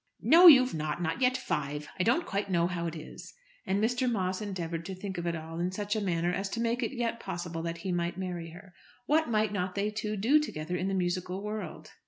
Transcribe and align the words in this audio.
"No, 0.23 0.47
you've 0.47 0.73
not; 0.73 0.99
not 0.99 1.21
yet 1.21 1.37
five. 1.37 1.87
I 1.99 2.03
don't 2.03 2.25
quite 2.25 2.49
know 2.49 2.65
how 2.65 2.87
it 2.87 2.95
is." 2.95 3.35
And 3.67 3.79
Mr. 3.79 4.11
Moss 4.11 4.41
endeavoured 4.41 4.83
to 4.87 4.95
think 4.95 5.19
of 5.19 5.27
it 5.27 5.35
all 5.35 5.59
in 5.59 5.71
such 5.71 5.95
a 5.95 6.01
manner 6.01 6.33
as 6.33 6.49
to 6.49 6.59
make 6.59 6.81
it 6.81 6.95
yet 6.97 7.19
possible 7.19 7.61
that 7.61 7.77
he 7.77 7.91
might 7.91 8.17
marry 8.17 8.49
her. 8.49 8.73
What 9.05 9.29
might 9.29 9.53
not 9.53 9.75
they 9.75 9.91
two 9.91 10.17
do 10.17 10.39
together 10.39 10.75
in 10.75 10.87
the 10.87 10.95
musical 10.95 11.43
world? 11.43 11.91